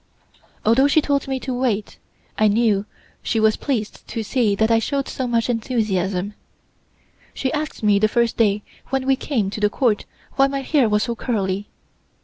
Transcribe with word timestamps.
Although 0.65 0.87
she 0.87 0.99
told 0.99 1.27
me 1.27 1.39
to 1.41 1.53
wait, 1.53 1.99
I 2.35 2.47
knew 2.47 2.87
she 3.21 3.39
was 3.39 3.55
pleased 3.55 4.07
to 4.07 4.23
see 4.23 4.55
that 4.55 4.71
I 4.71 4.79
showed 4.79 5.07
so 5.07 5.27
much 5.27 5.47
enthusiasm. 5.47 6.33
She 7.35 7.53
asked 7.53 7.83
me 7.83 7.99
the 7.99 8.07
first 8.07 8.35
day 8.35 8.63
when 8.89 9.05
we 9.05 9.15
came 9.15 9.51
to 9.51 9.59
the 9.59 9.69
Court 9.69 10.05
why 10.37 10.47
my 10.47 10.61
hair 10.63 10.89
was 10.89 11.03
so 11.03 11.15
curly. 11.15 11.67